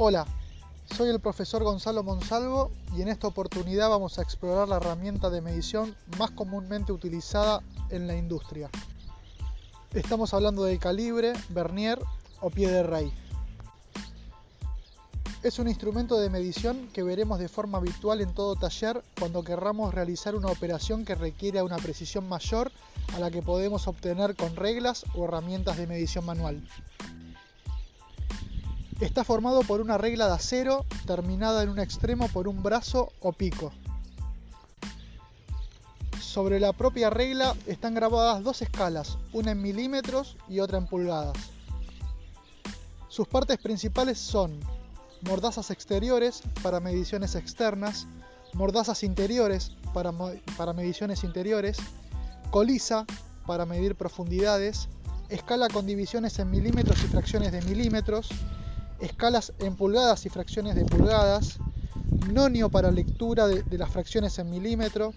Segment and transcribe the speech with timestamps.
[0.00, 0.28] Hola,
[0.96, 5.40] soy el profesor Gonzalo Monsalvo y en esta oportunidad vamos a explorar la herramienta de
[5.40, 8.70] medición más comúnmente utilizada en la industria.
[9.92, 11.98] Estamos hablando del calibre, vernier
[12.40, 13.12] o pie de rey.
[15.42, 19.92] Es un instrumento de medición que veremos de forma habitual en todo taller cuando querramos
[19.92, 22.70] realizar una operación que requiere una precisión mayor
[23.16, 26.62] a la que podemos obtener con reglas o herramientas de medición manual.
[29.00, 33.32] Está formado por una regla de acero terminada en un extremo por un brazo o
[33.32, 33.72] pico.
[36.20, 41.36] Sobre la propia regla están grabadas dos escalas, una en milímetros y otra en pulgadas.
[43.08, 44.58] Sus partes principales son
[45.22, 48.08] mordazas exteriores para mediciones externas,
[48.52, 50.12] mordazas interiores para,
[50.56, 51.78] para, mediciones interiores,
[52.50, 53.06] colisa
[53.46, 54.88] para medir profundidades,
[55.28, 58.28] escala con divisiones en milímetros y fracciones de milímetros,
[59.00, 61.58] escalas en pulgadas y fracciones de pulgadas,
[62.32, 65.12] nonio para lectura de, las fracciones en milímetro,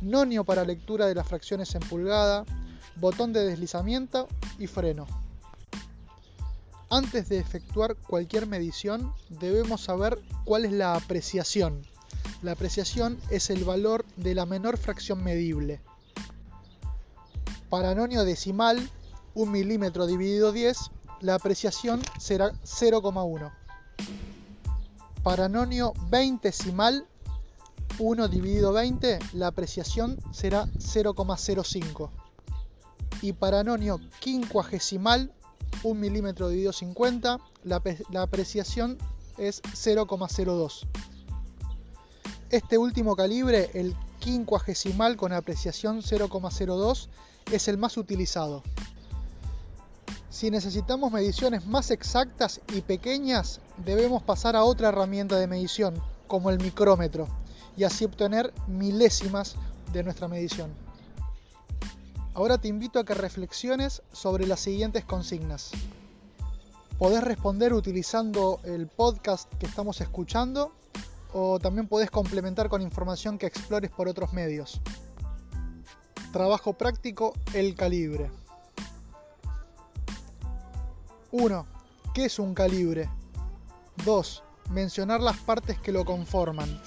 [0.00, 2.44] nonio para lectura de las fracciones en pulgada,
[2.96, 5.06] botón de deslizamiento y freno.
[6.88, 11.82] Antes de efectuar cualquier medición debemos saber cuál es la apreciación.
[12.42, 15.80] La apreciación es el valor de la menor fracción medible.
[17.68, 18.90] Para nonio decimal,
[19.34, 23.52] 1 milímetro dividido 10, la apreciación será 0,1.
[25.22, 27.06] Para nonio 20 decimal,
[27.98, 32.10] 1 dividido 20, la apreciación será 0,05.
[33.22, 35.32] Y para nonio quincuagesimal,
[35.82, 38.98] 1 milímetro dividido 50, la, la apreciación
[39.38, 40.86] es 0,02.
[42.50, 47.08] Este último calibre, el quincuagesimal con apreciación 0,02,
[47.50, 48.62] es el más utilizado.
[50.36, 55.94] Si necesitamos mediciones más exactas y pequeñas, debemos pasar a otra herramienta de medición,
[56.26, 57.26] como el micrómetro,
[57.74, 59.56] y así obtener milésimas
[59.94, 60.70] de nuestra medición.
[62.34, 65.70] Ahora te invito a que reflexiones sobre las siguientes consignas.
[66.98, 70.70] Podés responder utilizando el podcast que estamos escuchando
[71.32, 74.82] o también podés complementar con información que explores por otros medios.
[76.30, 78.30] Trabajo práctico, el calibre.
[81.32, 81.66] 1.
[82.14, 83.08] ¿Qué es un calibre?
[84.04, 84.42] 2.
[84.70, 86.80] Mencionar las partes que lo conforman.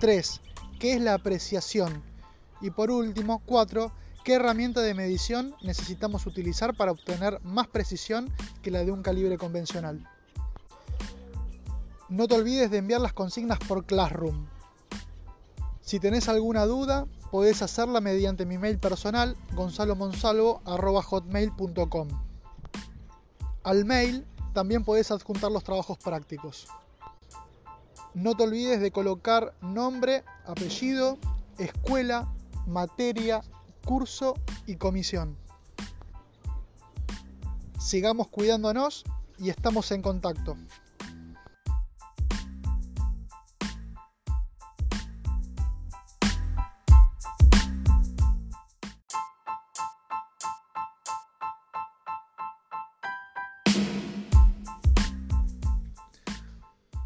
[0.00, 0.40] 3.
[0.78, 2.02] ¿Qué es la apreciación?
[2.60, 3.92] Y por último, 4
[4.24, 8.32] ¿Qué herramienta de medición necesitamos utilizar para obtener más precisión
[8.62, 10.08] que la de un calibre convencional?
[12.08, 14.46] No te olvides de enviar las consignas por Classroom.
[15.80, 22.31] Si tenés alguna duda, podés hacerla mediante mi mail personal gonzalomonsalvo.hotmail.com.
[23.64, 26.66] Al mail también podés adjuntar los trabajos prácticos.
[28.14, 31.18] No te olvides de colocar nombre, apellido,
[31.58, 32.28] escuela,
[32.66, 33.42] materia
[33.84, 34.34] curso
[34.66, 35.36] y comisión.
[37.78, 39.04] Sigamos cuidándonos
[39.38, 40.56] y estamos en contacto.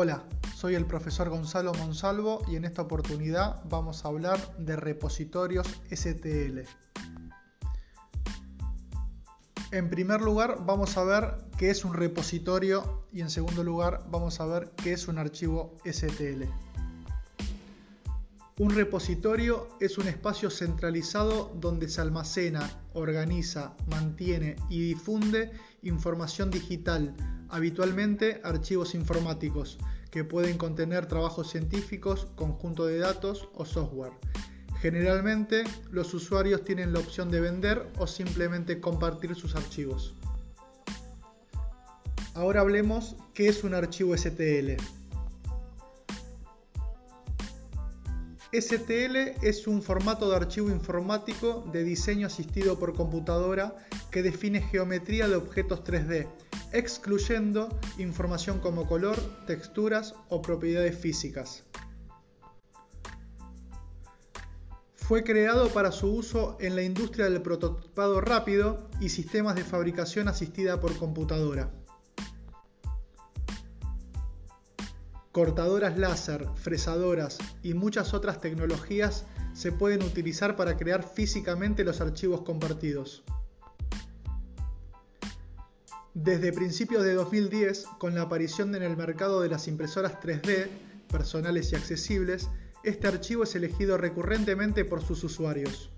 [0.00, 0.22] Hola,
[0.54, 6.60] soy el profesor Gonzalo Monsalvo y en esta oportunidad vamos a hablar de repositorios STL.
[9.72, 14.38] En primer lugar vamos a ver qué es un repositorio y en segundo lugar vamos
[14.38, 16.44] a ver qué es un archivo STL.
[18.60, 25.50] Un repositorio es un espacio centralizado donde se almacena, organiza, mantiene y difunde
[25.82, 27.16] información digital,
[27.48, 29.78] habitualmente archivos informáticos,
[30.10, 34.12] que pueden contener trabajos científicos, conjunto de datos o software.
[34.80, 40.14] Generalmente los usuarios tienen la opción de vender o simplemente compartir sus archivos.
[42.34, 44.76] Ahora hablemos qué es un archivo STL.
[48.52, 53.76] STL es un formato de archivo informático de diseño asistido por computadora
[54.10, 56.28] que define geometría de objetos 3D
[56.72, 57.68] excluyendo
[57.98, 59.16] información como color,
[59.46, 61.64] texturas o propiedades físicas.
[64.94, 70.28] Fue creado para su uso en la industria del prototipado rápido y sistemas de fabricación
[70.28, 71.72] asistida por computadora.
[75.32, 79.24] Cortadoras láser, fresadoras y muchas otras tecnologías
[79.54, 83.24] se pueden utilizar para crear físicamente los archivos compartidos.
[86.20, 90.66] Desde principios de 2010, con la aparición en el mercado de las impresoras 3D,
[91.08, 92.48] personales y accesibles,
[92.82, 95.92] este archivo es elegido recurrentemente por sus usuarios.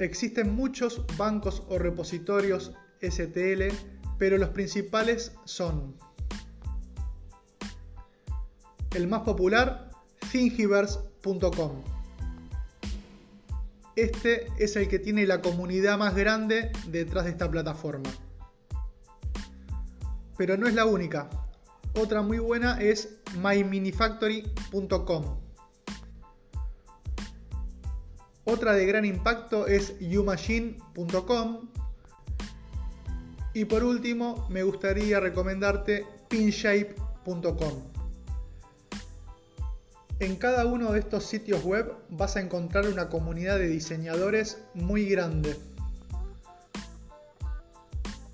[0.00, 3.68] Existen muchos bancos o repositorios STL,
[4.18, 5.96] pero los principales son
[8.96, 9.90] el más popular,
[10.32, 11.99] Thingiverse.com.
[14.00, 18.08] Este es el que tiene la comunidad más grande detrás de esta plataforma.
[20.38, 21.28] Pero no es la única.
[21.94, 25.38] Otra muy buena es myminifactory.com.
[28.44, 31.68] Otra de gran impacto es umachine.com.
[33.52, 37.99] Y por último, me gustaría recomendarte pinshape.com.
[40.20, 45.06] En cada uno de estos sitios web vas a encontrar una comunidad de diseñadores muy
[45.06, 45.56] grande,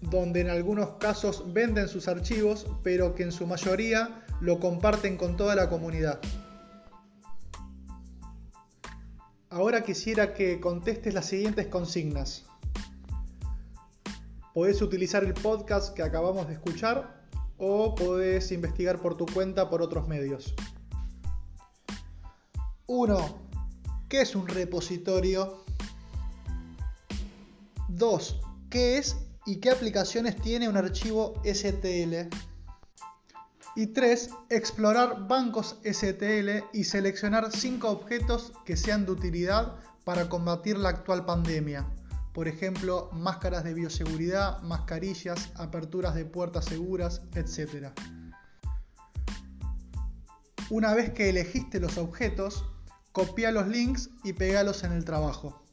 [0.00, 5.36] donde en algunos casos venden sus archivos, pero que en su mayoría lo comparten con
[5.36, 6.18] toda la comunidad.
[9.48, 12.46] Ahora quisiera que contestes las siguientes consignas.
[14.54, 17.24] Podés utilizar el podcast que acabamos de escuchar
[17.58, 20.52] o podés investigar por tu cuenta por otros medios.
[22.88, 23.38] 1.
[24.08, 25.64] ¿Qué es un repositorio?
[27.88, 28.40] 2.
[28.70, 32.28] ¿Qué es y qué aplicaciones tiene un archivo STL?
[33.74, 34.30] Y 3.
[34.50, 39.74] Explorar bancos STL y seleccionar 5 objetos que sean de utilidad
[40.04, 41.86] para combatir la actual pandemia.
[42.32, 47.88] Por ejemplo, máscaras de bioseguridad, mascarillas, aperturas de puertas seguras, etc.
[50.70, 52.64] Una vez que elegiste los objetos,
[53.16, 55.64] copia los links y pegalos en el trabajo.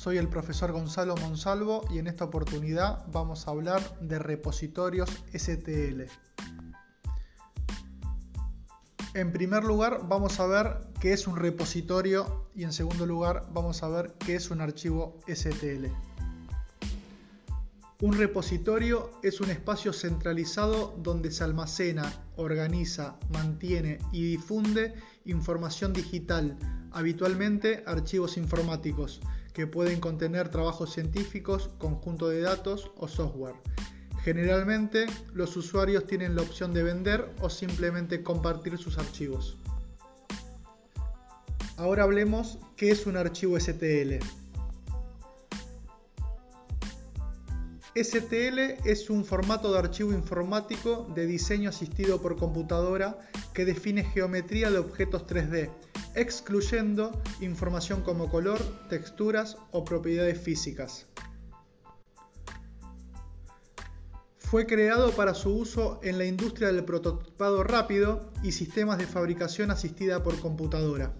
[0.00, 6.04] Soy el profesor Gonzalo Monsalvo y en esta oportunidad vamos a hablar de repositorios STL.
[9.12, 13.82] En primer lugar vamos a ver qué es un repositorio y en segundo lugar vamos
[13.82, 15.88] a ver qué es un archivo STL.
[18.00, 24.94] Un repositorio es un espacio centralizado donde se almacena, organiza, mantiene y difunde
[25.26, 26.56] información digital
[26.90, 29.20] habitualmente archivos informáticos
[29.52, 33.56] que pueden contener trabajos científicos, conjunto de datos o software.
[34.22, 39.56] Generalmente los usuarios tienen la opción de vender o simplemente compartir sus archivos.
[41.76, 44.18] Ahora hablemos qué es un archivo STL.
[47.96, 53.18] STL es un formato de archivo informático de diseño asistido por computadora
[53.52, 55.70] que define geometría de objetos 3D
[56.14, 61.06] excluyendo información como color, texturas o propiedades físicas.
[64.38, 69.70] Fue creado para su uso en la industria del prototipado rápido y sistemas de fabricación
[69.70, 71.14] asistida por computadora.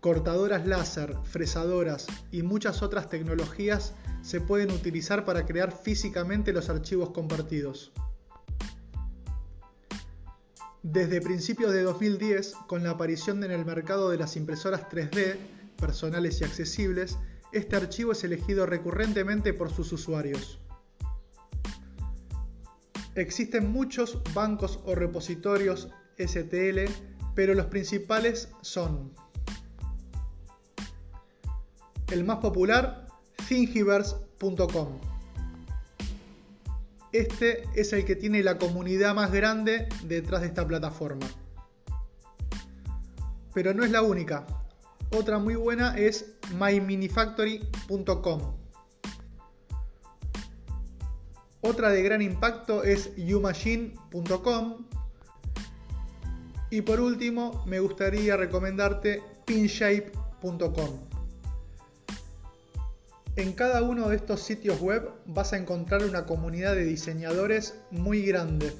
[0.00, 7.10] Cortadoras láser, fresadoras y muchas otras tecnologías se pueden utilizar para crear físicamente los archivos
[7.10, 7.92] compartidos.
[10.88, 15.36] Desde principios de 2010, con la aparición en el mercado de las impresoras 3D,
[15.80, 17.18] personales y accesibles,
[17.50, 20.60] este archivo es elegido recurrentemente por sus usuarios.
[23.16, 25.88] Existen muchos bancos o repositorios
[26.24, 26.84] STL,
[27.34, 29.12] pero los principales son
[32.12, 33.08] el más popular,
[33.48, 35.15] Thingiverse.com.
[37.12, 41.26] Este es el que tiene la comunidad más grande detrás de esta plataforma.
[43.54, 44.46] Pero no es la única.
[45.10, 48.56] Otra muy buena es myminifactory.com.
[51.60, 54.86] Otra de gran impacto es umachine.com.
[56.70, 61.05] Y por último, me gustaría recomendarte pinshape.com.
[63.36, 68.22] En cada uno de estos sitios web vas a encontrar una comunidad de diseñadores muy
[68.22, 68.74] grande,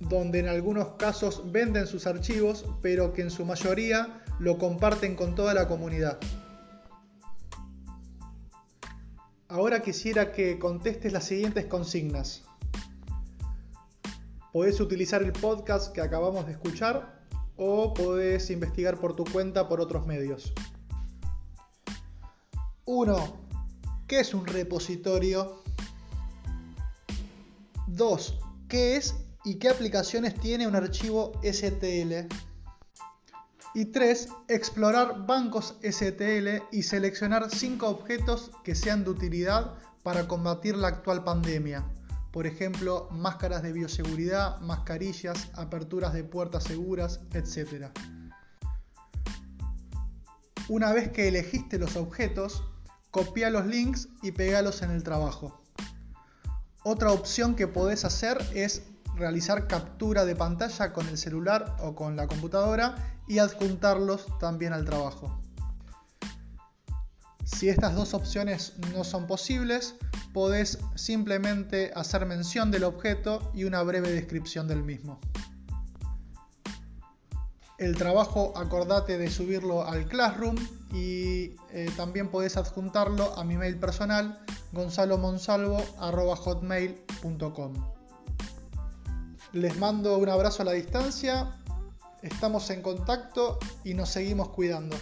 [0.00, 5.34] donde en algunos casos venden sus archivos, pero que en su mayoría lo comparten con
[5.34, 6.18] toda la comunidad.
[9.48, 12.44] Ahora quisiera que contestes las siguientes consignas.
[14.54, 17.22] Podés utilizar el podcast que acabamos de escuchar
[17.58, 20.54] o podés investigar por tu cuenta por otros medios.
[23.04, 23.36] 1.
[24.08, 25.62] ¿Qué es un repositorio?
[27.86, 28.38] 2.
[28.66, 32.26] ¿Qué es y qué aplicaciones tiene un archivo STL?
[33.74, 34.28] Y 3.
[34.48, 41.24] Explorar bancos STL y seleccionar 5 objetos que sean de utilidad para combatir la actual
[41.24, 41.84] pandemia.
[42.32, 47.90] Por ejemplo, máscaras de bioseguridad, mascarillas, aperturas de puertas seguras, etc.
[50.70, 52.64] Una vez que elegiste los objetos,
[53.14, 55.62] copia los links y pegalos en el trabajo.
[56.82, 58.82] Otra opción que podés hacer es
[59.14, 62.96] realizar captura de pantalla con el celular o con la computadora
[63.28, 65.40] y adjuntarlos también al trabajo.
[67.44, 69.94] Si estas dos opciones no son posibles,
[70.32, 75.20] podés simplemente hacer mención del objeto y una breve descripción del mismo.
[77.78, 80.56] El trabajo acordate de subirlo al Classroom
[80.92, 84.40] y eh, también podés adjuntarlo a mi mail personal
[84.72, 87.72] gonzalomonsalvo.hotmail.com
[89.52, 91.56] Les mando un abrazo a la distancia
[92.24, 94.96] Estamos en contacto y nos seguimos cuidando.